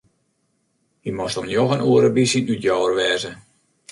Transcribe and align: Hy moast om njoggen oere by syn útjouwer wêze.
Hy 1.03 1.09
moast 1.17 1.39
om 1.41 1.47
njoggen 1.49 1.85
oere 1.89 2.09
by 2.15 2.23
syn 2.31 2.49
útjouwer 2.53 2.91
wêze. 2.97 3.31